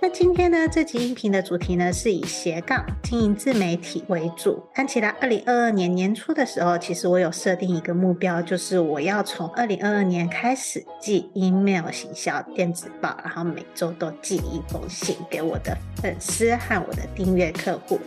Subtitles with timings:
[0.00, 4.62] 那今天呢，这集音频的主题呢，是以斜杠经营自媒体为主。
[4.74, 17.98] 安琪拉，二零二二年年初的时候，其实我有设定一个目标，就是我要从二零二二年开始寄 email 行销电子报，然后每周都寄一封信给我的粉丝和我的订阅客户。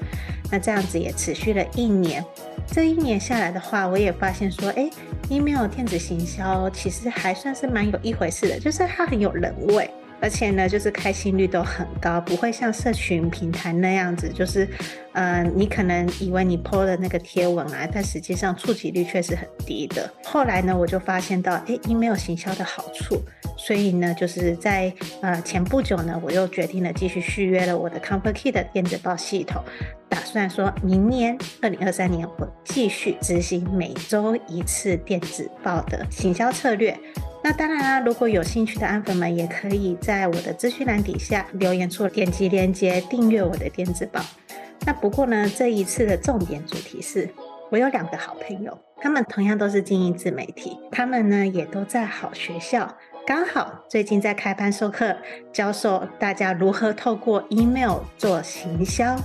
[0.49, 2.23] 那这样子也持续了一年。
[2.68, 4.90] 这一年下来的话，我也发现说，哎
[5.30, 9.91] ，email 电子行销其实还算是蛮有一回事的，就是它很有人味。
[10.21, 14.67] 而且呢，就是开心率都很高，不会像社群平台那样子，就是，
[15.13, 20.07] 呃，你可能以为你 po 的那个贴文啊，但实际上触及率却是很低的。
[20.23, 23.20] 后来呢，我就发现到，诶，email 行销的好处，
[23.57, 29.63] 所以呢，就是在呃前不久呢，我又决定了继续续约了我的 ComfortKey 的电子报系统，
[30.07, 36.96] 打算说明年二零二三年我继续执行每周一次电子报的行销策略。
[37.43, 44.21] 那当然啦，如果有兴趣的安粉们，也可以在我的资讯栏底下留言处点击链接订阅我的电子报。
[44.85, 47.29] 那不过呢，这一次的重点主题是，
[47.71, 52.95] 我有两个好朋友，他们同样都是经营自媒体，他们呢也都在好学校。
[53.32, 55.15] 刚好最近在开班授课，
[55.54, 59.15] 教授大家如何透过 email 做行销，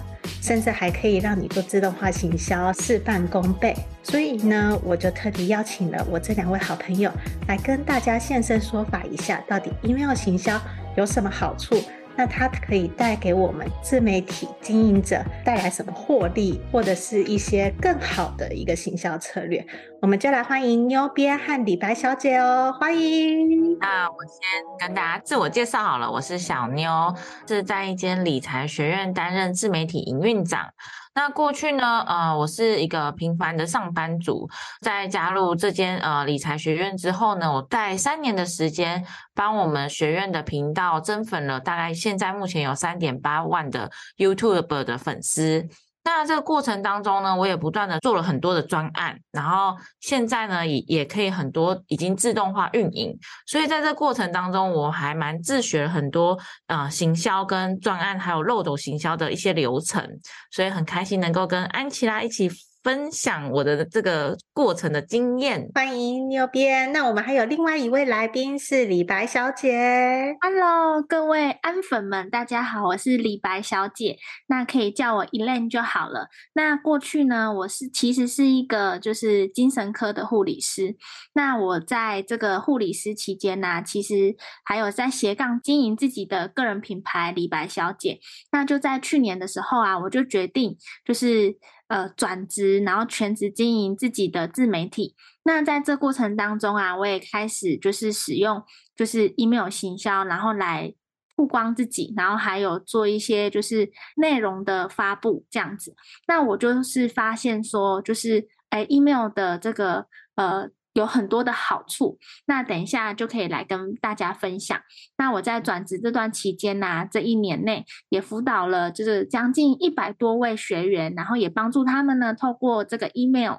[0.41, 3.75] 甚至还可以让你做自动化行销，事半功倍。
[4.05, 7.11] 所以呢，我就特地邀请了我这两位好朋友
[7.49, 10.57] 来跟大家现身说法一下，到底 email 行销
[10.97, 11.75] 有什么好处。
[12.17, 19.65] 那它可以带给我们自媒体经营者带来什么获利，或者是一些更好的一个行销策略？
[20.01, 23.79] 我们就来欢迎妞编和李白小姐哦，欢迎！
[23.79, 24.41] 那我先
[24.79, 27.15] 跟大家自我介绍好了，我是小妞，
[27.47, 30.71] 是在一间理财学院担任自媒体营运长。
[31.17, 34.47] 那过去呢，呃，我是一个平凡的上班族，
[34.83, 39.03] 在加入这间呃理财学院之后呢，我在三年的时间，
[39.35, 45.67] 帮我们学院的频道增粉了，大概现在目前有三点八万的 YouTube 的粉丝。
[46.07, 53.13] 那这个过程当中呢，我也不断的做了很多的专案，然后现在呢也也可以很多已经自动化运营，
[53.45, 60.09] 所以在这过程当中，我还蛮自学了很多呃行销跟专案还有漏斗行销的一些流程，
[60.53, 62.49] 所以很开心能够跟安琪拉一起。
[62.87, 66.93] 分享我的这个过程的经验，欢迎牛编。
[66.93, 70.37] 那我们还有另外一位来宾是李白小姐。
[70.41, 76.29] Hello，各位安粉们，大家好，我是李白小姐，那可以叫我 Elaine 就好了。
[76.53, 80.95] 那过去呢，我是其实是一个就是精神科的护理师。
[81.35, 88.21] 那我在这个护理师期间呢，其实还有在斜杠经营自己的个人品牌李白小姐。
[88.53, 91.57] 那就在去年的时候啊，我就决定就是。
[91.89, 95.15] 呃，转职，然后全职经营自己的自媒体。
[95.45, 98.63] 那在这过程当中啊，我也开始就是使用
[98.95, 100.95] 就是 email 行销，然后来
[101.37, 105.95] 曝光自己，然后还有做一些就是内容的发布这样子。
[106.27, 110.71] 那我就是发现说，就是哎，email 的这个呃。
[110.97, 114.81] 有很多的好处，那等一下就可以来跟大家分享。
[115.19, 123.59] 那我在转职这段期间呢、这一年内也辅导了就是将近一百多位学员，然后也帮助他们呢，透过这个 email。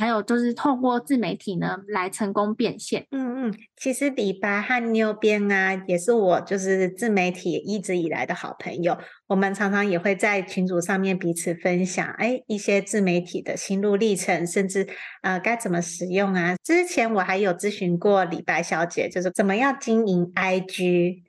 [0.00, 3.06] 还有就是透过自媒体呢来成功变现。
[3.12, 8.98] 嗯嗯，其实李白和妞编啊，也是我就是自媒体一直以来的好朋友。
[9.28, 14.86] 我们常常也会在群组上面彼此分享，哎，一些自媒体的心路历程，甚至
[15.22, 16.56] 呃该怎么使用啊。
[16.64, 21.22] 之前我还有咨询过李白小姐，就是怎么样经营 IG，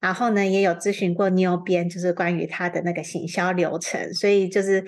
[0.00, 4.84] 然后呢也有咨询过妞编，就是关于她的那个行销流程，所以就是。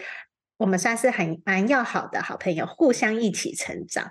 [0.60, 4.10] 我们算是很蛮要好的好朋友，互相一起成长。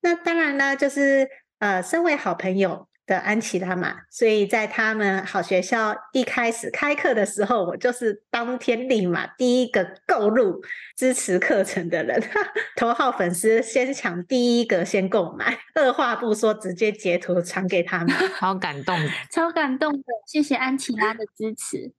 [0.00, 1.28] 那当然呢，就是
[1.58, 10.62] 呃，身为好朋友的安琪拉嘛，所以在他们好学校一开始开课的时候，我就是当天立马第一个购入
[10.96, 12.18] 支持课程的人，
[12.76, 18.96] 头号粉丝，先抢第一个先购买，二话不说直接截图传给他们， 好感动，
[19.30, 21.92] 超感动的，谢谢安琪拉的支持。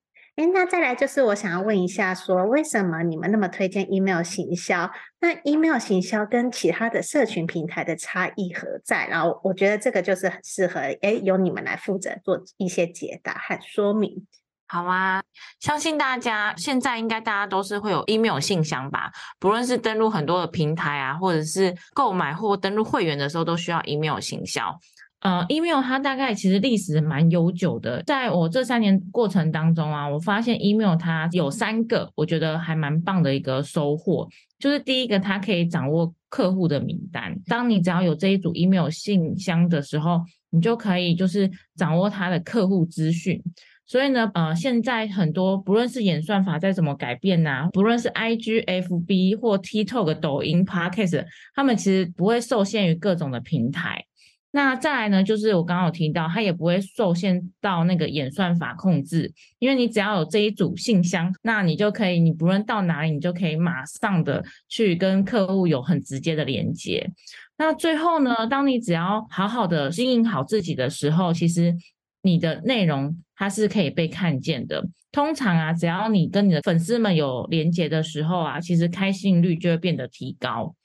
[0.48, 4.90] 那再来就是我想要问一下说，说为什么你们那么推荐 email 行销？
[5.20, 9.08] 那 email 行销跟其他的社群平台的差异何在？
[9.08, 14.26] 然后我觉得这个就是很适合，哎，由你们来负责做一些解答和说明。
[14.68, 15.22] 好啊，
[15.60, 19.12] 相信大家现在应该大家都是会有 email 信箱吧？
[19.38, 24.74] 不论是登录很多的平台啊，或者是购买或登录会员的时候，都需要 email 行销。
[25.22, 34.28] 呃，email 它大概其实历史蛮悠久的，在我这三年过程当中啊，我发现 email 它有三个我觉得还蛮棒的一个收获，
[34.58, 43.40] 就是第一个它可以掌握客户的名单，当你只要有这一组 email 信箱的时候，你就可以就是掌握他的客户资讯。
[43.86, 54.04] 所以呢，呃，现在很多不论是演算法再怎么改变呐、不论是 IG、FB 或 TikTok、抖音、Podcast，他们其实不会受限于各种的平台。
[54.52, 67.10] 那再来呢，就是我刚刚有提到，它也不会受限到那个演算法控制，因为你只要有这一组信箱，那你就可以，你不论到哪里，你就可以马上的去跟客户有很直接的连接。
[67.58, 71.76] 那最后呢，当你只要好好的经营好自己的时候，其实。
[72.24, 74.88] 你的内容它是可以被看见的。
[75.12, 80.76] 通常啊，只要你跟你的粉丝们有连接的时候啊，其实开信率就会变得提高。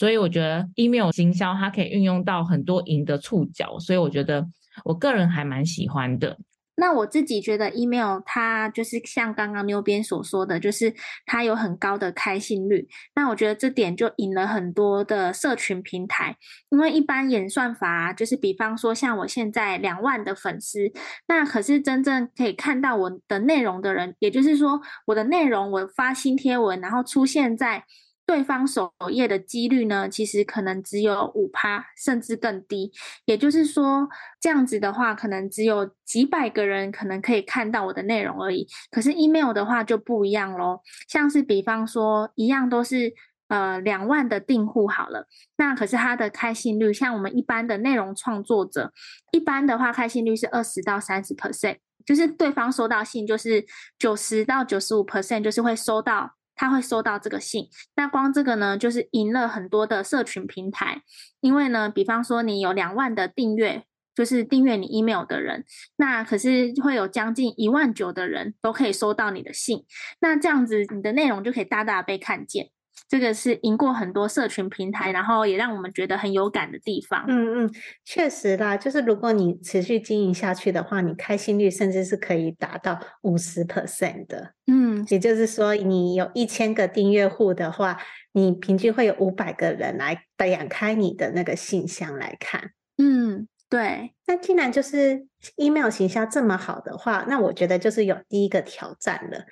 [0.00, 4.46] 所以我觉得 email 行销它可以运用到很多赢的触角，所以我觉得
[4.82, 6.38] 我个人还蛮喜欢的。
[6.76, 10.94] 那我自己觉得，email 它就是像刚刚妞编所说的，就是
[11.26, 12.88] 它有很高的开信率。
[13.14, 16.34] 那我觉得这点就赢了很多的社群平台，
[16.70, 20.90] 因为一般演算法，就是比方说像我现在两万的粉丝，
[21.28, 27.84] 那可是真正可以看到我的内容的人，也就是说我的内容我发新贴文，然后出现在。
[28.30, 32.92] 对方首页的几率呢，其实可能只有五趴，甚至更低。
[33.24, 34.08] 也就是说，
[34.40, 38.68] 这样子的话，可能只有几百个人可能可以看到我的内容而已。
[38.88, 40.78] 可是 email 的话就不一样喽，
[41.08, 43.12] 像是比方说，一样都是
[43.48, 48.92] 呃两万的订户好了，那可是它的开信率，像我们一般的内容创作者，
[49.32, 53.66] 一般的话开信率是二十到三十 percent，就是对方收到信就是
[53.98, 56.36] 九十到九十五 percent，就是会收到。
[56.60, 61.00] 他会收到这个信，那光这个呢，就是赢了很多的社群平台，
[61.40, 63.84] 因为呢，比方说你有两万的订阅，
[64.14, 65.64] 就是订阅你 email 的人，
[65.96, 69.86] 那可是会有将近一万九的人都可以收到你的信，
[70.20, 72.68] 那这样子你的内容就可以大大被看见。
[73.08, 77.24] 这个是赢过很多社群平台，然后也让我们觉得很有感的地方。
[77.26, 84.54] 嗯嗯，确实啦，就是如果你持续经营下去的话，你开心率甚至是可以达到五十 percent 的。
[84.66, 88.00] 嗯，也就是说，你有一千个订阅户的话，
[88.32, 92.70] 你平均会有五百个人来点开你的那个信箱来看。
[92.98, 94.14] 嗯，对。
[94.26, 95.26] 那既然就是
[95.56, 99.44] email 行销这么好的话，那我觉得就是有第一个挑战了。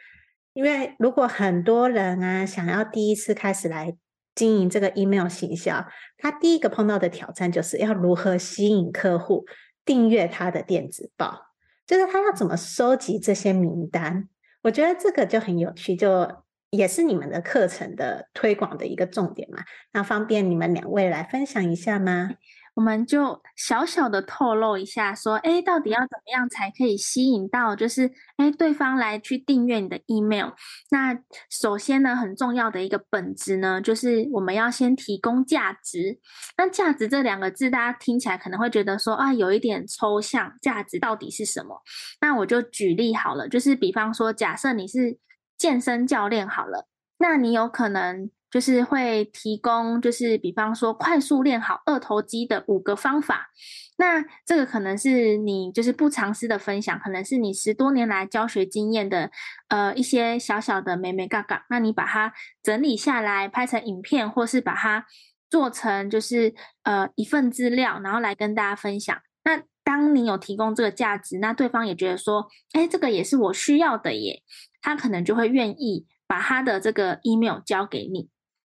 [0.58, 3.96] 因为如果很多人啊想要第一次开始来
[4.34, 9.46] 经营这个 email 行销，他第一个碰到的挑战就是要如何吸引客户
[9.84, 11.52] 订阅他的电子报，
[11.86, 14.28] 就是他要怎么收集这些名单。
[14.62, 16.28] 我觉得这个就很有趣，就
[16.70, 19.62] 也是你们的课程的推广的一个重点嘛。
[19.92, 22.30] 那方便你们两位来分享一下吗？
[22.78, 30.50] 我们就小小的透露一下，说，哎，到底要怎么样才可以吸引到，就是，哎，对方来去订阅你的 email？
[30.92, 31.18] 那
[31.50, 36.20] 首先呢，很重要的一个本质呢，就是我们要先提供价值。
[36.56, 41.82] 那价值这两个字，大家听起来可能会觉得说，啊，有一点抽象，价值到底是什么？
[42.20, 45.18] 那我就举例好了，就是比方说，假设你是
[45.56, 46.86] 健身教练好了，
[47.18, 48.30] 那你有可能。
[48.50, 53.50] 就是会提供，就是比方说快速练好二头肌的五个方法。
[53.98, 59.30] 那这个可能是你就是不藏私的分享，可能是你十多年来教学经验的
[59.68, 61.60] 呃一些小小的眉眉角角。
[61.68, 62.32] 那你把它
[62.62, 65.04] 整理下来，拍成影片，或是把它
[65.50, 69.18] 做成就是呃一份资料，然后来跟大家分享。
[69.44, 74.42] 那当你有提供这个价值，那对方也觉得说，哎，这个也是我需要的耶，
[74.80, 78.28] 他可能就会愿意把他的这个 email 交给你。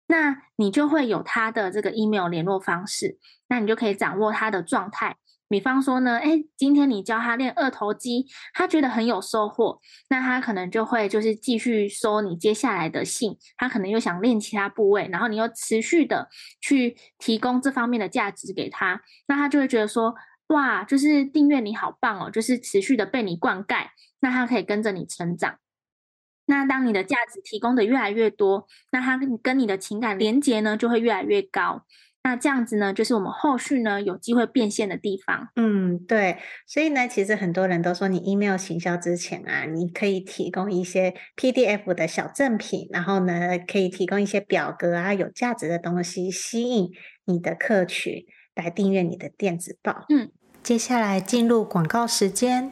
[0.07, 5.15] 那你就会有他的这个 email 联络方式，那你就可以掌握他的状态。
[5.47, 16.27] 比方说呢，哎，今天你教他练二头肌，他觉得很有收获，那他可能就会就是继续收你接下来的信，他可能又想练其他部位，然后你又持续的
[16.61, 20.15] 去提供这方面的价值给他，那他就会觉得说，
[20.47, 23.85] 哇，就是订阅你好棒哦，就是持续的被你灌溉，
[24.21, 25.59] 那他可以跟着你成长。
[26.45, 31.85] 那当你的价值提供的越来越多，那它跟你的情感连接呢就会越来越高。
[32.23, 35.49] 那这样子呢，就是我们后续呢有机会变现的地方。
[35.55, 36.37] 嗯，对。
[36.65, 46.89] 所以呢，其实很多人都说，你 email 行销之前啊，你可以提供一些 PDF 的小赠品，然后呢，可以提供一些表格啊，有价值的东西，吸引
[47.25, 48.25] 你的客群
[48.55, 50.05] 来订阅你的电子报。
[50.09, 50.31] 嗯，
[50.63, 52.71] 接下来进入广告时间。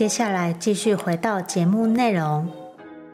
[0.00, 2.50] 接下来继续回到节目内容，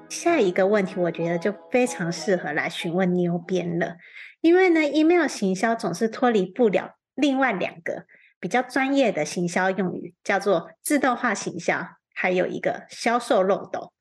[0.08, 3.96] 下一个问题我觉得就非常适合来询问妞编了，
[4.40, 8.04] 因为呢，email 行销总是脱离不了另外两个
[8.38, 13.92] 比较专业的行销用语，叫做自动化行销，还有一个销售漏斗。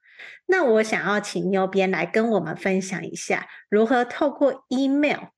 [0.45, 5.29] 那我想要请妞编来跟我们分享一下，如何透过 email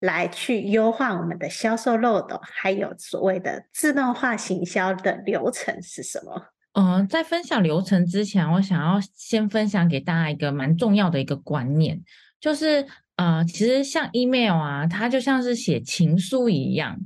[0.00, 6.48] 来去优化我们的销售漏斗，还有所谓的自动化行销的流程是什么？
[6.78, 12.00] 嗯、在分享流程之前，我想要先分享给大家一个蛮重要的一个观念，
[12.38, 16.98] 就是呃，其实像 email 啊，它就像是写情书一样，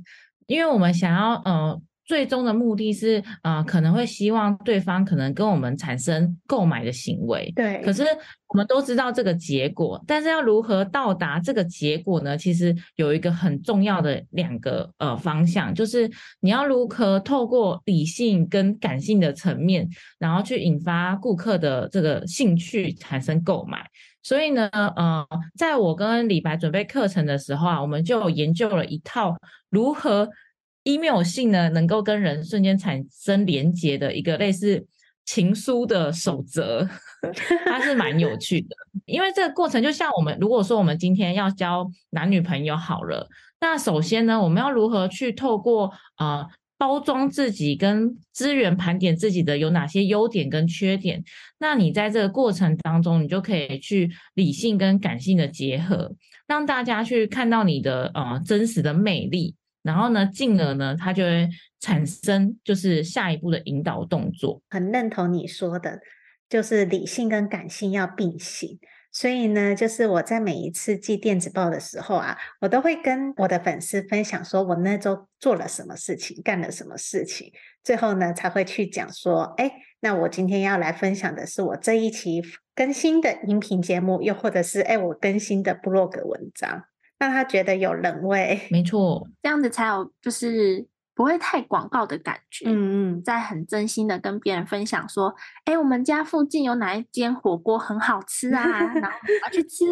[0.47, 1.81] 因为我们想要呃。
[2.11, 7.49] 最终的目的是，呃，可能会希望对方可能跟我们产生购买的行为。
[7.55, 7.81] 对。
[7.85, 8.03] 可是
[8.49, 12.37] 我们都知道这个结果，但是要如何到达这个结果呢？
[12.37, 19.87] 其实有一个很重要的两个呃方向，就是你要如何透过理性跟感性的层面，
[20.19, 23.87] 然后去引发顾客的这个兴趣，产生购买。
[24.21, 25.25] 所以呢，呃，
[25.57, 29.37] 在我跟李白准备课程的时候啊，我们就研究了一套
[29.69, 30.27] 如何。
[30.83, 34.85] Email 信呢，能够跟人瞬间产生连结的一个类似
[35.25, 36.87] 情书的守则，
[37.65, 38.75] 它是蛮有趣的。
[39.05, 43.27] 因为这个过程就像我们，如果说我们今天要交男女朋友好了，
[43.59, 46.47] 那首先呢，我们要如何去透过呃
[46.77, 51.23] 包装自己跟资源盘点自己的有哪些优点跟缺点？
[51.59, 56.11] 那你在这个过程当中，你就可以去理性跟感性的结合，
[56.47, 59.53] 让大家去看到你的呃真实的魅力。
[59.83, 64.61] 然后呢，进而呢，它就会产生就是下一步的引导动作。
[64.69, 65.99] 很认同你说的，
[66.47, 68.79] 就是理性跟感性要并行。
[69.13, 77.51] 所以呢，就是我在每一次寄电子报的时候啊，我都会跟我的粉丝分享，说我那周做了什么事情，干了什么事情，
[77.83, 79.69] 最后呢才会去讲说，哎，
[79.99, 82.41] 那我今天要来分享的是我这一期
[82.73, 86.85] 更新的音频节目，又或者是哎我更新的部落格文章。
[87.21, 88.67] 让他觉得有人味。
[88.71, 92.65] 没错，这样子才有就是不会太广告的感觉。
[92.67, 95.35] 嗯嗯，在很真心的跟别人分享说，
[95.65, 99.85] 哎，我们家附近有哪一间火锅很好吃啊，然后我要去吃，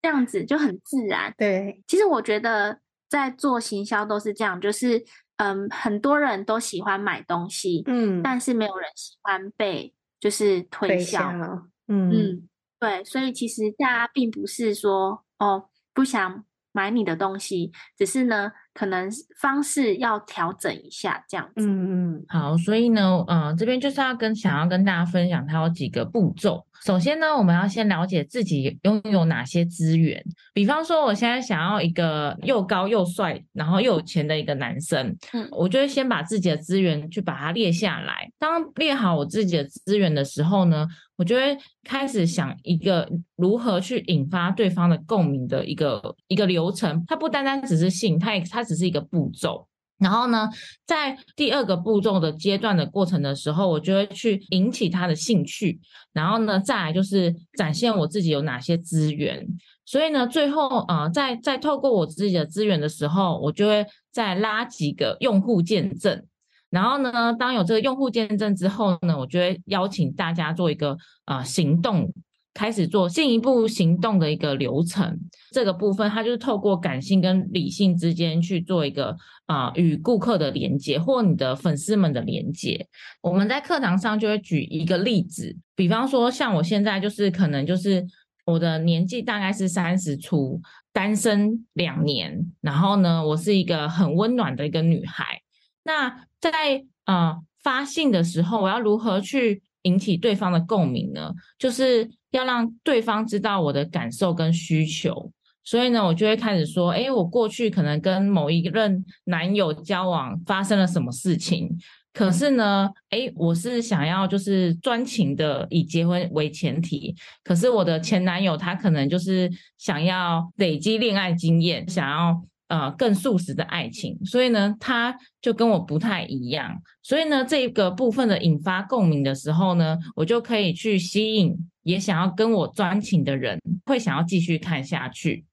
[0.00, 1.34] 这样子就很自然。
[1.36, 5.04] 对，其实我觉得在做行销都是这样，就是
[5.36, 11.30] 嗯，很多人都喜欢买东西，嗯，但是没有人喜欢被就是推销。
[11.30, 19.08] 推销嗯嗯，对，所以其实大家并不是说哦不想买你的东西，只是呢，可能
[19.40, 21.66] 方式要调整一下这样子。
[21.66, 26.66] 嗯嗯，好，所以呢，呃，这边就是要跟想要跟大家分享，它有几个步骤。
[26.84, 30.22] 首先呢，我们要先了解自己拥有哪些资源。
[30.54, 38.30] 比方说，我现在想要一个又高又帅，然后又有钱的一个男生，嗯，我就会先把自己的资源去把它列下来。
[38.38, 47.04] 当列好我自己的资源的时候呢，我就会开始想一个如何去引发对方的共鸣的一个一个流程。
[47.06, 49.66] 它不单单只是性，它也它只是一个步骤。
[50.00, 50.48] 然后呢，
[50.86, 55.78] 在第二个步骤的阶段的过程的时候，我就会去引起他的兴趣。
[56.12, 59.46] 然后呢，再来就是展现我自己有哪些资源。
[59.84, 66.24] 所以呢，最后呃，在在透过我自己的资源的时候，我就会再拉几个用户见证。
[66.70, 72.10] 然后呢，当有这个用户见证之后呢，我就会邀请大家做一个呃行动。
[72.52, 75.18] 开始做进一步行动的一个流程，
[75.52, 79.16] 这个部分它就是透过感性跟理性之间去做一个
[79.46, 82.88] 啊、呃、与顾客的连接或你的粉丝们的连接。
[83.22, 88.04] 我们在课堂上就会举一个例子，比方说像我现在就是可能就是
[88.44, 90.60] 我的年纪大概是三十出，
[90.92, 95.40] 单身两年，然后呢，我是一个很温暖的一个女孩。
[95.84, 101.32] 那在呃发信的时候，我要如何去引起对方的共鸣呢？
[101.56, 102.10] 就是。
[102.30, 105.30] 要让对方知道我的感受跟需求，
[105.64, 111.68] 所以呢，我就会开始说：诶，我过去可能跟某一任男友交往发生了什么事情，
[112.12, 117.14] 可是呢，诶，我是想要就是专情的以结婚为前提，
[117.44, 122.42] 可是我的前男友他可能就是想要累积恋爱经验，想要。
[122.70, 125.12] 呃，更速食的爱情，所以呢，他
[125.42, 135.44] 就跟我不太一样，所以呢，这个部分的引发共鸣的时候呢，我就可以去吸引也想要跟我专情的人，会想要继续看下去，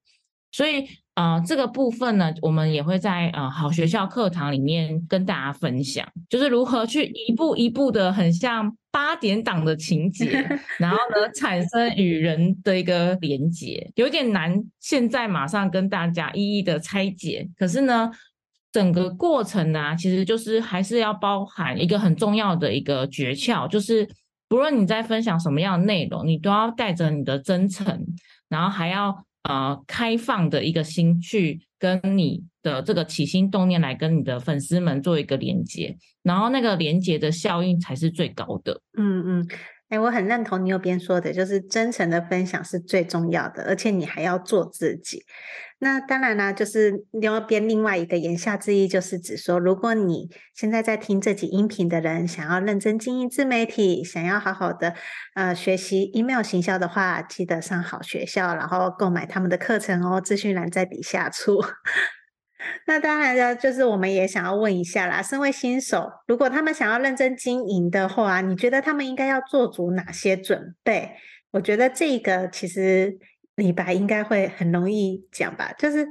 [0.51, 0.85] 所以。
[1.17, 17.49] 啊、呃，这个部分呢，我们也会在呃好学校课堂里面跟大家分享，就是如何去一步一步的，很像八点档的情节， 然后呢，产生与人的一个连接，有点难，现在马上跟大家一一的拆解。
[17.57, 18.11] 可是呢，
[18.71, 24.07] 整个过程呢、啊，其实就是还是要包含一个很重要的一个诀窍，就是
[24.49, 28.05] 不论你在分享什么样的内容，你都要带着你的真诚，
[28.49, 29.23] 然后还要。
[29.43, 38.81] 呃，开放的一个心去跟你的这个起心动念来跟你的粉丝们做一个连接，然后那个连接的效应才是最高的。
[38.97, 39.47] 嗯嗯。
[39.89, 45.23] 哎，我很认同你右边说的，就是真诚的分享是最重要的，而且你还要做自己。
[45.79, 54.95] 那当然啦，就是右边另外一个言下之意，就是指说，如果你现在在听这集音频的人，想要认真经营自媒体，想要好好的
[55.35, 61.63] 呃学习 email 行销的话，记得上好学校，然后购买他们的课程哦，资讯栏在底下处。
[62.85, 71.11] 那当然了，就是我们也想要问一下啦，身为新手，如果他们想要认真经营的话，你觉得他们应该要做足哪些准备？
[71.51, 73.17] 我觉得这个其实
[73.55, 75.73] 李白应该会很容易讲吧。
[75.77, 76.07] 就是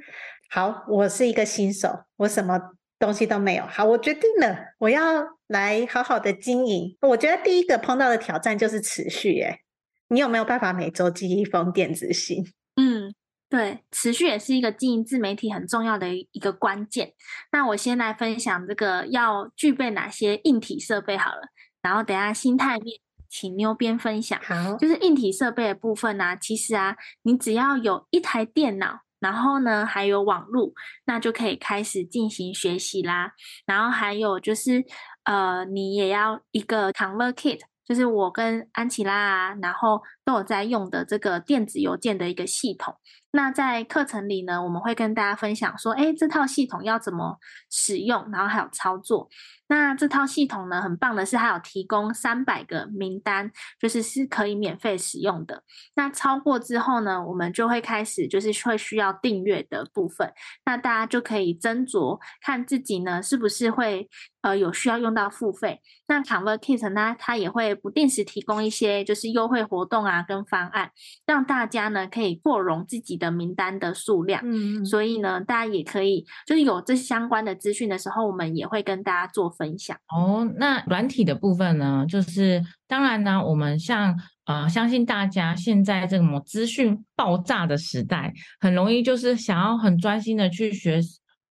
[0.50, 2.60] 好，我是一个新手，我什么
[2.98, 3.64] 东西都没有。
[3.66, 6.96] 好，我决定了，我要来好好的经营。
[7.00, 9.40] 我觉得第一个碰到的挑战就是持续。
[9.40, 9.60] 哎，
[10.08, 12.44] 你有没有办法每周寄一封电子信？
[12.76, 13.14] 嗯。
[13.48, 17.12] 对，持续也是一个经营自媒体很重要的一个关键。
[17.52, 21.42] 那我先来分享这个要具备哪些硬体设备好了，
[21.80, 24.36] 然后等下心态面请妞边分享。
[24.42, 30.72] 好，就是硬体设备的部分呢、啊，其实啊，你只要有一台电脑，然后呢还有网络，
[31.04, 33.32] 那就可以开始进行学习啦。
[33.64, 34.84] 然后还有就是
[35.22, 37.60] 呃，你也要一个 ConvertKit。
[37.86, 42.96] 就是我跟安琪拉啊，然后都有在用的这个电子邮件的一个系统。
[43.30, 47.38] 那在课程里呢，我们会跟大家分享说，哎，这套系统要怎么
[47.70, 49.28] 使用，然后还有操作。
[49.68, 55.64] 那这套系统呢，很棒的是，它有提供三百个名单，就是是可以免费使用的。
[55.96, 60.32] 那超过之后呢，我们就会开始就是会需要订阅的部分。
[60.64, 64.08] 那大家就可以斟酌看自己呢，是不是会
[64.40, 65.82] 呃有需要用到付费。
[66.06, 70.90] 那 ConvertKit 呢，它也会不定时提供一些就是优惠活动啊，啊跟方案，
[71.26, 74.40] 让大家呢可以扩容自己的名单的数量。
[74.44, 79.96] 嗯，所以呢，大家也可以就是有这相关的资讯的时候，我们也会跟大家做分享。
[80.08, 84.14] 哦，那软体的部分呢，就是当然呢，我们像
[84.46, 91.00] 呃，相信大家现在这种资讯爆炸的时代，很容易就是想要很专心的去学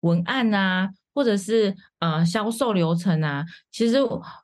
[0.01, 0.89] 文案啊。
[1.17, 3.99] 或者是呃销售流程啊，其实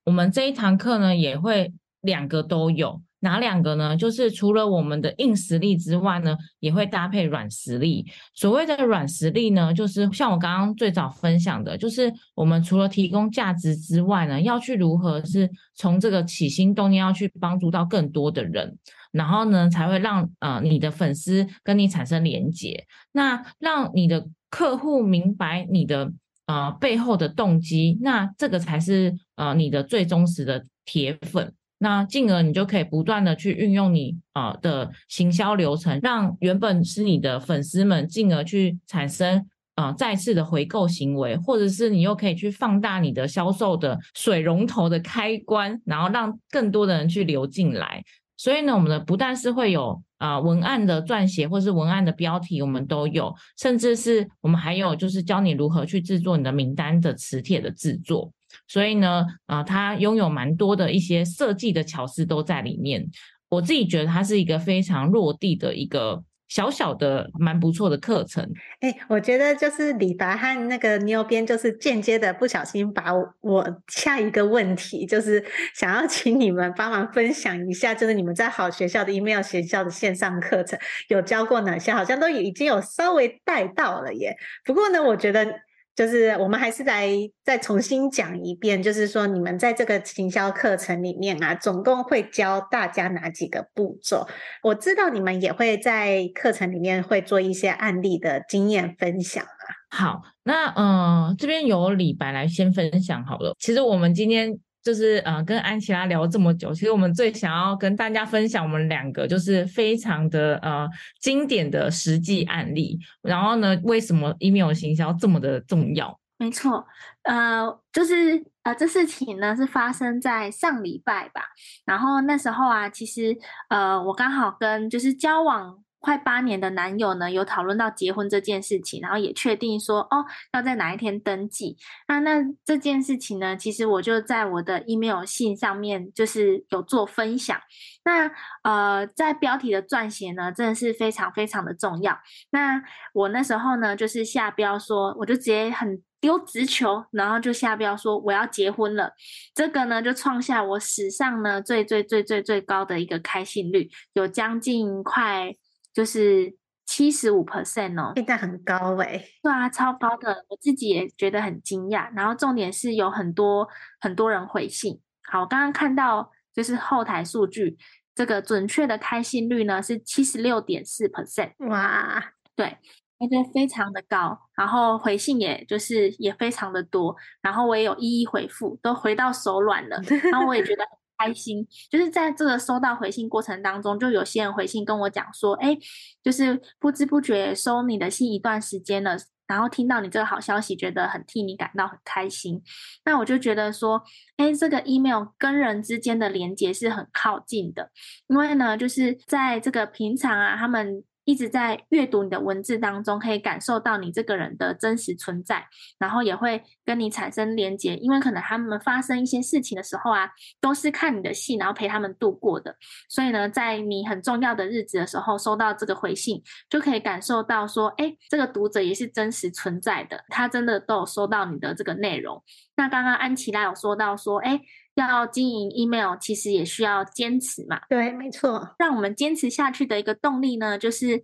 [0.05, 3.95] 我们这一堂课呢也会两个都有，哪两个呢？
[3.97, 8.05] 就是除了我们的硬实力之外呢，也会搭配软实力。
[8.35, 18.77] 所谓的软实力呢，就是像我刚刚最早分享的，就是我们除了提供价值之外呢，要去如何是从这个起心动念要去帮助到更多的人，
[19.11, 26.11] 然后呢才会让呃你的粉丝跟你产生连结，那让你的客户明白你的。
[26.47, 31.53] 呃，背后的动机，那这个才是呃你的最忠实的铁粉，
[31.83, 48.03] 那进而你就可以不断的去运用你呃的行销流程，让原本是你的粉丝们进而去产生呃再次的回购行为，或者是你又可以去放大你的销售的水龙头的开关，然后让更多的人去流进来。
[48.37, 58.31] 所以呢，我们的不但是会有啊、文案的撰写，或是文案的标题，我们都有，甚至是我们还有就是教你如何去制作你的名单的磁铁的制作。
[58.67, 63.05] 所以呢，啊、呃，它拥有蛮多的一些设计的巧思都在里面。
[63.49, 66.23] 我自己觉得它是一个非常落地的一个。
[66.51, 68.45] 小小的蛮不错的课程，
[68.81, 75.41] 哎、我觉得就是李白和那个妞编，就是间接的不小心把，我下一个问题，就是
[75.73, 81.93] 想要请你们帮忙分享一下，就是你们在好学校的 email 学校的线上课程有教过哪些？
[81.93, 84.35] 好像都已经有稍微带到了耶。
[84.65, 85.47] 不过呢，我觉得。
[85.95, 87.09] 就是我们还是来
[87.43, 94.27] 再重新讲一遍，就是说你们在这个行销课程里面啊，总共会教大家哪几个步骤？
[94.63, 99.65] 我知道你们也会在课程里面会做一些案例的经验分享啊。
[99.89, 103.55] 好，那嗯、呃，这边由李白来先分享好了。
[103.59, 104.59] 其实我们今天。
[104.83, 110.87] 就是呃，跟安琪拉聊这么久，其实我们最想要跟大家分享我们两个就是非常的呃
[111.19, 112.99] 经典的实际案例。
[113.21, 116.19] 然后呢，为什么 email 行销这么的重要？
[116.37, 116.85] 没错，
[117.23, 121.41] 呃，就是呃，这事情呢是发生在上礼拜吧。
[121.85, 123.37] 然后那时候啊，其实
[123.69, 125.83] 呃，我刚好跟就是交往。
[126.01, 131.77] 快八年的男友呢，有讨论到结婚这件事情，然后也确定说，哦，要在哪一天登记。
[132.07, 137.55] 那那这件事情呢，其实我就在我的 email 信上面，就是有做分享。
[138.03, 138.31] 那
[138.63, 142.19] 呃，在标题的撰写呢，真的是非常非常的重要。
[142.49, 142.81] 那
[143.13, 149.13] 我那时候呢，就是下标说，我就直接很丢直球，然后就下标说我要结婚了。
[149.53, 155.55] 这个呢，就创下我史上呢最最最最最高的一个开信率，有将近快。
[155.93, 162.09] 就是七十五 percent 哦，现在很高哎、欸，对啊，超高的，我自己也觉得很惊讶。
[162.15, 163.67] 然后重点是有很多
[163.99, 164.99] 很多人回信。
[165.23, 167.77] 好，我刚刚看到就是后台数据，
[168.13, 172.21] 这个准确的开信率呢是七十六点四 percent，哇，
[172.55, 172.77] 对，
[173.19, 174.37] 我觉得非常的高。
[174.55, 180.01] 然后回信也就是也非常的多，然后我也有一一回复，都回到手软了。
[180.31, 180.83] 然后我也觉得。
[181.21, 185.77] 开心，就是在这个收到回信过程当中，就有些人回信跟我讲说，哎，
[186.23, 192.61] 就是不知不觉收你的信一段时间了，然后听到你这个好消息，觉得很替你感到很开心。
[193.05, 194.01] 那我就觉得说，
[194.37, 197.91] 哎，这个 email 跟人之间的连接是很靠近的，
[198.27, 201.03] 因为呢，就是在这个平常啊，他们。
[201.23, 205.67] 一直在阅读你的文字当中，可以感受到你这个人的真实存在，
[205.99, 210.29] 然后也会跟你产生连结，因为可能他们发生一些事情的时候啊，
[210.59, 212.75] 都是看你的信，然后陪他们度过的。
[213.07, 222.43] 所以呢，在你很重要的日子的时候，收到这个回信，就可以感受到说，哎，这个读者也是真实存在的，他真的都有收到你的这个内容。
[222.75, 224.61] 那刚刚安琪拉有说到说，哎。
[224.95, 227.81] 要经营 email，其实也需要坚持嘛。
[227.89, 228.75] 对，没错。
[228.77, 231.23] 让我们坚持下去的一个动力呢，就是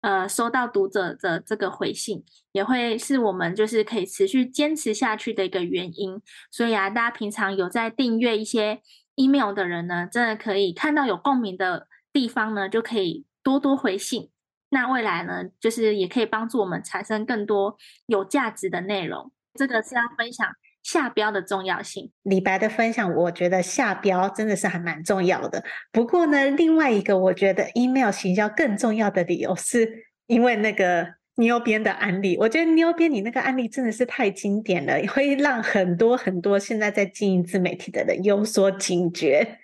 [0.00, 6.20] 呃，收到读者的这个回信，也会是我们就是可以持续坚持下去的一个原因。
[6.50, 8.80] 所以啊，大家平常有在订阅一些
[9.14, 14.30] email 的人呢，真的可以看到有共鸣的地方呢，就可以多多回信。
[14.70, 19.30] 那未来呢，就是也可以帮助我们产生更多有价值的内容。
[19.54, 20.48] 这个是要分享。
[20.92, 25.64] 下标的重要性，李白的分享，我觉得下标真的是还蛮重要的。
[25.90, 32.36] 不过呢，另外一个我觉得 email 行销更重要的理由，是因为那个妞编的案例。
[32.38, 39.60] 我觉得妞编你那个案例真的是太经典了，会让很多很多现在在经营自媒体的人有所警觉。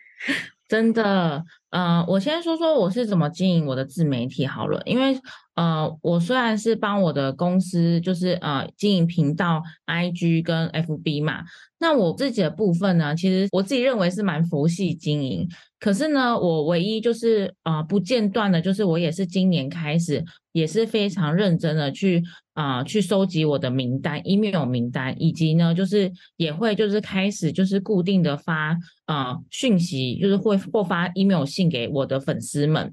[0.66, 5.18] 真的，呃，我先说说我是怎么经营我的自媒体好了，因为
[5.54, 11.42] 呃，我虽然是帮我的公司就是呃经营频道、IG 跟 FB 嘛，
[11.78, 15.48] 那我自己的部分呢，其实我自己认为是蛮佛系经营。
[15.80, 22.22] 可是呢，我唯一就是啊、不间断的，就是我也是今年开始也是非常认真的去
[22.58, 32.92] 啊、去收集我的名单、email 名单，以及呢就是也会就是开始就是固定的发啊、讯息，就是会或发 email 信给我的粉丝们。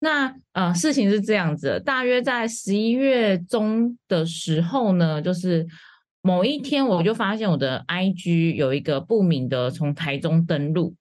[0.00, 5.66] 那呃事情是这样子，大约在十一月中的时候呢，就是
[6.20, 10.94] 某一天我就发现我的 IG 有一个不明的从台中登录。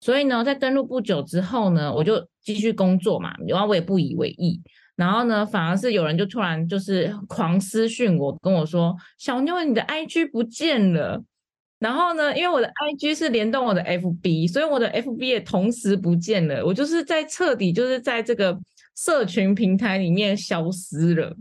[0.00, 4.62] 所以呢，在登录不久之后呢，我就继续工作嘛，然后我也不以为意。
[5.00, 11.24] 然后呢，反而是有人就突然就是狂私讯我，跟我说：“小妞，你的 IG 不见了。”
[11.80, 16.62] 然后呢，因为我的 IG 是联动我的 FB，所以我的 FB 也同时不见了。
[16.64, 18.58] 我就是在彻底就是在这个
[18.94, 21.34] 社群平台里面消失了。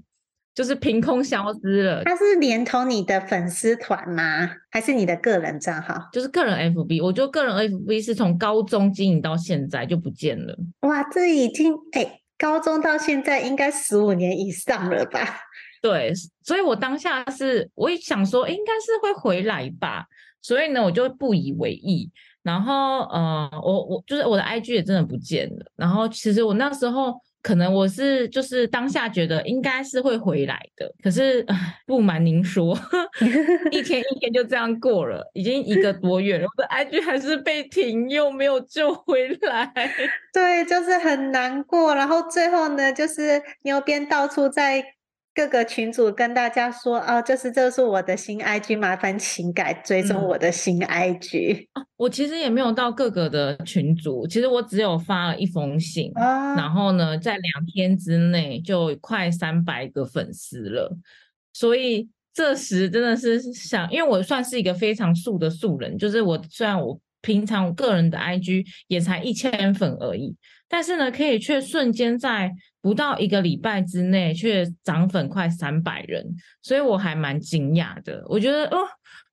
[0.55, 2.03] 就是凭空消失了。
[2.03, 4.49] 它是连同你的粉丝团吗？
[4.69, 6.09] 还是你的个人账号？
[6.11, 10.57] 就是个人 FB，我觉得个人 FB 是从高中经营到现在就不见了。
[10.81, 15.19] 哇，这已经哎、欸，高中到现在应该十五年以上了吧？
[15.84, 16.12] 对，
[16.43, 20.06] 所以我当下是我也想说，应该是会回来吧。
[20.41, 22.10] 所以呢，我就不以为意。
[22.41, 25.65] 然后，呃，我我就是我的 IG 也真的不见了。
[25.75, 27.21] 然后，其实我那时候。
[27.41, 31.45] 可能我是就是当下觉得应该是会回来的，可是
[31.86, 32.78] 不瞒您说，
[33.71, 39.71] 一天一天就这样过了，已经一个多月了，我的 IG 还是被停用，没有救回来。
[40.34, 41.95] 对，就是很难过。
[41.95, 44.84] 然后最后呢，就是牛鞭到处在。
[45.39, 51.67] 各个群组跟大家说啊，就是这是我的新 IG，麻烦请改追踪我的新 IG。
[51.75, 51.86] 嗯。
[51.95, 60.93] 我其实也没有到各个的群组，其实我只有发了一封信，啊、然后呢，在两天之内就快三百个粉丝了。
[61.54, 70.36] 所以这时真的是想，因为我算是一个非常素的素人，就是我虽然我平常我个人的 IG 也才一千粉而已，
[70.67, 72.52] 但是呢，可以却瞬间在。
[72.81, 76.25] 不到一个礼拜之内，却涨粉快三百人，
[76.61, 78.23] 所以我还蛮惊讶的。
[78.27, 78.77] 我觉得哦，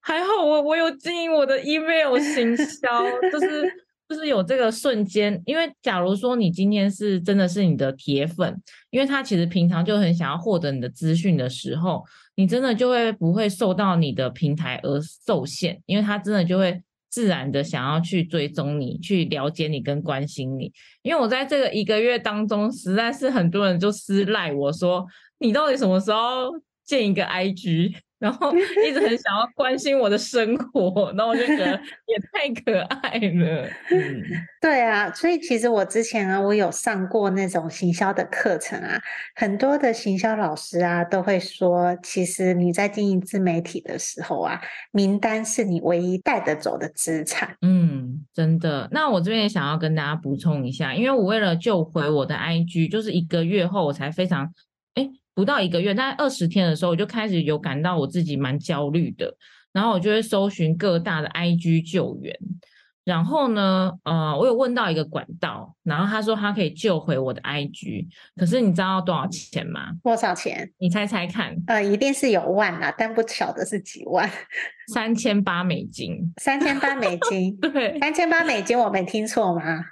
[0.01, 3.71] 还好我我有经营我的 email 行销，就是
[4.09, 5.41] 就是有这个瞬间。
[5.47, 12.05] 因为假如说你今天是真的是你的铁粉，因为他其实平常就很想要获得你的资讯的时候，
[12.35, 16.83] 你真的就会不会受到你的平台而受限，因为他真的就会。
[17.17, 25.07] 自然的想要去追踪你，去了解你跟关心你，因为我在这个一个月当中，实在是很多人就私赖我说，
[25.39, 26.51] 你到底什么时候
[26.85, 27.95] 建一个 IG？
[28.19, 31.73] 然后一直很想要关心我的生活，然后我就觉得
[32.07, 33.69] 也太可爱了。
[33.91, 34.23] 嗯，
[34.61, 38.99] 对啊，所以其实我之前啊，我有上过那种行销的课程啊，
[39.35, 44.61] 很多的行销老师啊都会说，其实你在经营自媒体的时候啊，
[44.93, 47.57] 名单是你唯一带得走的资产。
[47.61, 48.89] 嗯，真的。
[48.91, 54.51] 那我这边也想要跟大家补充一下，因为我为了救回我的 IG，就是一个月后我才非常
[54.95, 59.37] 诶不到一个月，大概二十天的时候，我就开始有感到我自己蛮焦虑的，
[59.71, 62.35] 然后我就会搜寻各大的 IG 救援，
[63.05, 69.93] 然后呢，呃，我有问到一个管道，然后他说他可以救回我的 IG，可是你知道多少钱吗？
[70.03, 70.73] 多少钱？
[70.79, 71.55] 你猜猜看？
[71.67, 74.29] 呃，一定是有万啦，但不晓得是几万。
[74.95, 76.33] 三千八美金。
[76.39, 77.55] 三千八美金。
[77.61, 79.85] 对，三千八美金，我没听错吗？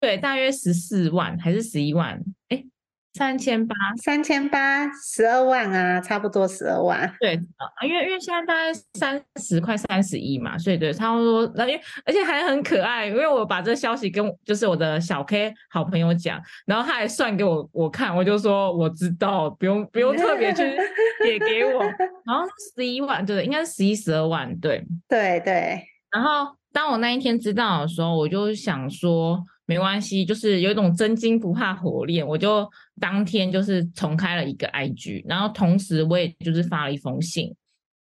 [0.00, 2.22] 对，大约十四万还是十一万？
[2.50, 2.66] 诶
[3.14, 7.14] 三千八，三千八，十二万啊，差不多十二万。
[7.20, 11.42] 对啊，因为因为现在大概三十快三十亿嘛，所以对，差不多。
[11.54, 20.62] 然后因为而且还很可爱，因为我把这消息跟就是我的小 K 好朋友讲，然后他还算给我我看，我就说我知道，不用不用特别去
[21.28, 21.82] 也给我。
[21.82, 25.84] 然后十一万，对，应该是十一十二万，对对对。
[26.10, 29.44] 然后当我那一天知道的时候，我就想说。
[29.64, 32.68] 没关系，就是有一种真金不怕火炼，我就
[33.02, 37.52] 当天就是重开了一个 IG，然后同时我也就是发了一封信，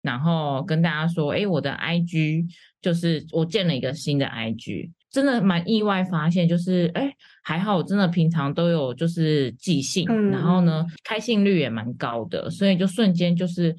[0.03, 2.45] 然后跟大家说，哎，我的 IG
[2.83, 7.11] 就是我建了一个新的 IG，真的蛮意外发现，就是哎，
[7.43, 13.75] 还好我真的平常都有就是寄信，嗯、然后呢开信率也蛮高的，所以就瞬间就是。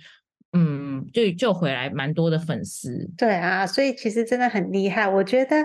[0.53, 5.07] 嗯，就就回来蛮多的粉丝，对啊，所以其实真的很厉害。
[5.07, 5.55] 我觉得，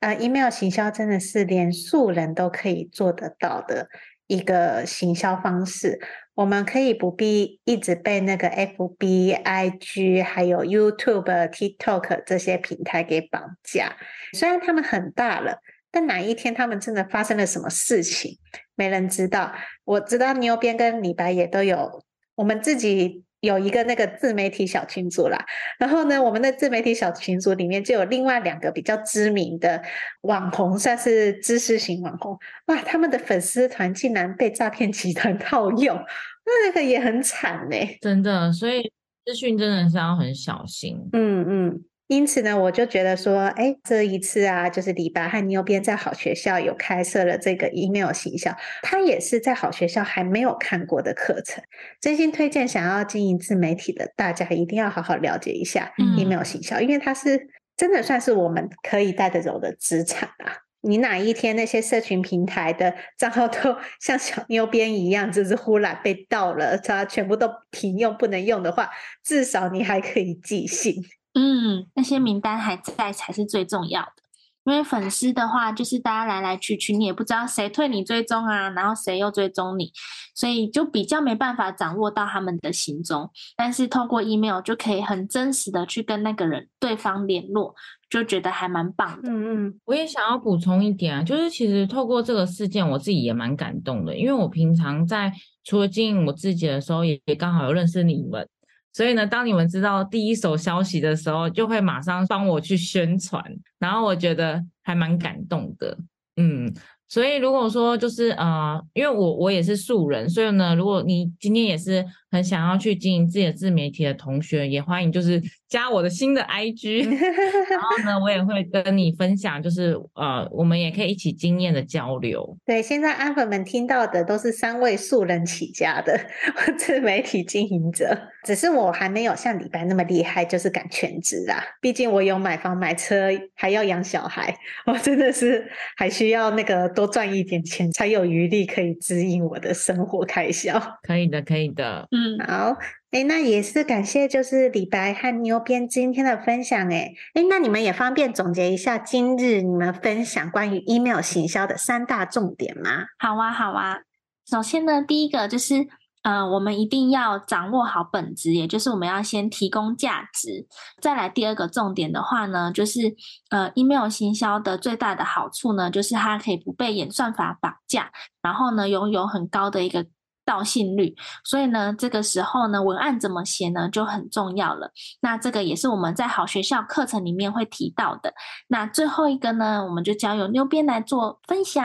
[0.00, 3.88] 呃，email 行销真的是连素人都可以做得到的
[4.26, 6.00] 一个行销方式。
[6.34, 13.96] 我们可以不必一直被那个 FB、IG 还有 YouTube、TikTok 这些平台给绑架。
[14.32, 15.58] 虽然他们很大了，
[15.90, 18.38] 但哪一天他们真的发生了什么事情，
[18.74, 19.54] 没人知道。
[19.84, 22.02] 我知道牛边跟李白也都有，
[22.34, 25.38] 我们自己有一个那个自媒体小群组啦。
[25.78, 29.82] 然后呢，我们的自媒体小群组里面就有另外两个比较知名的
[30.22, 32.38] 网红，算是知识型网红。
[32.66, 35.96] 哇，他们的粉丝团竟然被诈骗集团套用，
[36.66, 37.76] 那个也很惨呢。
[38.00, 38.92] 真的，所以。
[39.26, 51.64] 资讯真的是要很小心，嗯嗯，因此呢，我就觉得说，哎，这一次啊，就是李白和牛鞭在好学校有开设了这个 email 行销，他也是在好学校还没有看过的课程，
[52.00, 60.60] 真心推荐想要经营自媒体的大家一定要好好了解一下 email 行销，嗯、因为它是真的算是我们可以带得走的资产啊。
[60.82, 68.90] 你哪一天那些社群平台的账号都 像小牛编一样，就是忽然被盗了，它全部都停用不能用的话，
[69.24, 70.94] 至少你还可以寄信。
[71.34, 74.22] 嗯，那些名单还在才是最重要的。
[74.64, 79.92] 因为粉丝的话，就是大家来来去去，你也不知道谁退你追踪啊，然后谁又追踪你，
[80.34, 83.30] 所以就比较没办法掌握到他们的行踪。
[83.58, 87.74] 但是透过 email 就可以很真实的去跟那个人对方联络，
[88.08, 89.28] 就觉得还蛮棒的。
[89.28, 95.30] 嗯嗯，我也想要补充一点啊，就是其实透过这个事件，我自己也蛮感动的，因为我平常在
[95.62, 98.48] 除了经营我自己的时候，也也刚好有认识你们。
[98.94, 103.44] 所以呢，当你们知道第一手消息的时候，就会马上帮我去宣传，
[103.78, 105.98] 然后我觉得还蛮感动的，
[106.36, 106.72] 嗯。
[107.06, 112.04] 所以如果说就是呃，因为我我也是素人，所以呢，如果你今天也是
[112.34, 117.04] 很想要去经营自己的自媒体的同学，也欢迎就是加我的新的 IG，
[117.70, 122.58] 然后呢，我也会跟你分享，就是呃，我们也可以一起经验的交流。
[122.66, 126.18] 对，现在安粉们听到的都是三位素人起家的
[126.76, 131.62] 自媒体经营者，只是我还没有像李白那么厉害，就是敢全职啊。
[131.80, 134.52] 毕竟我有买房买车，还要养小孩，
[134.86, 135.64] 我真的是
[135.96, 137.04] 还需要那个多。
[137.04, 140.80] 多赚一点钱，才有余力可以指引我的生活开销。
[141.02, 142.08] 可以的，可以的。
[142.12, 142.76] 嗯，好，
[143.10, 146.92] 哎，那也是感谢，就是李白和牛编今天的分享。
[146.92, 153.06] 哎，哎，那你们也方便总结一下今日你们分享关于 email 行销的三大重点吗？
[153.18, 153.98] 好啊，好啊。
[154.46, 155.86] 首先呢，第一个就是。
[156.26, 160.66] 嗯、呃，我们一定要掌握好本质，也就是我们要先提供价值。
[161.02, 163.14] 再来第二个重点的话呢，就是
[163.50, 168.10] 呃，email 行销的最大的好处呢，就是它可以不被演算法绑架，
[168.40, 170.06] 然后呢，拥有很高的一个
[170.44, 171.14] 到信率。
[171.44, 174.90] 所以呢，这个时候呢，文案怎么写呢，就很重要了。
[175.20, 178.34] 那这个也是我们在好学校课程里面会提到的。
[178.68, 181.84] 那最后一个呢，我们就交由牛编来做分享。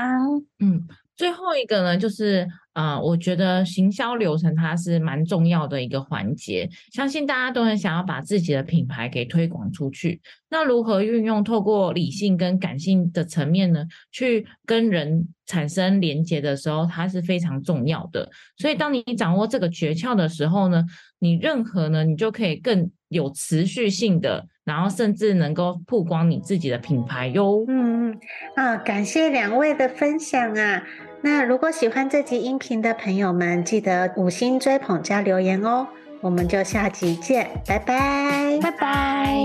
[0.60, 0.88] 嗯。
[1.20, 10.22] 最后一个呢，就是啊、呃，我觉得行销流程它是蛮重要的一个环节，相信大家都很想要把自己的品牌给推广出去。
[10.50, 18.30] 那如何运用透过理性跟感性的层面呢，去跟人产生连接的时候，它是非常重要的。
[18.56, 20.86] 所以当你掌握这个诀窍的时候呢，
[21.20, 27.66] 你任何呢，你就可以更有持续性的，然后甚至能够曝光你自己的品牌哟。
[27.68, 28.20] 嗯嗯
[28.56, 30.82] 啊，感谢两位的分享啊。
[31.22, 35.86] 那如果喜欢这集音频的朋友们，记得五星追捧加留言哦！
[36.22, 39.38] 我们就下集见，拜拜，拜拜。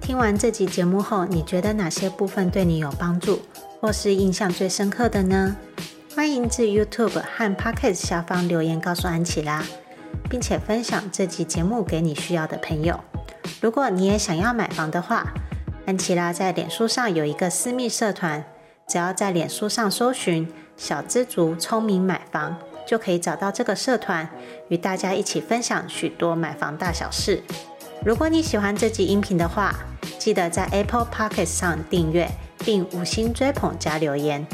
[0.00, 3.42] 听完这集节目后，你觉得哪些部分对你有帮助，
[3.80, 5.56] 或是印象最深刻的呢？
[6.14, 9.64] 欢迎至 YouTube 和 Podcast 下方留言告诉安琪拉，
[10.30, 13.00] 并且分享这集节目给你需要的朋友。
[13.60, 15.34] 如果你也想要买房的话，
[15.84, 18.44] 安琪拉在脸书上有一个私密社团，
[18.86, 20.48] 只要在脸书上搜寻。
[20.82, 24.28] 小资族聪明买房，就可以找到这个社团，
[24.66, 27.40] 与大家一起分享许多买房大小事。
[28.04, 29.72] 如果你喜欢这集音频的话，
[30.18, 32.28] 记得在 Apple Podcast 上订阅
[32.64, 34.44] 并五星追捧加留言，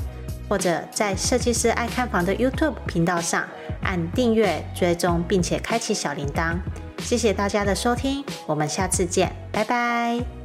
[0.51, 3.49] 或者在设计师爱看房的 YouTube 频道上
[3.83, 6.59] 按订阅追踪，并且开启小铃铛。
[6.99, 10.38] 谢谢大家的收听，我们下次见，拜拜。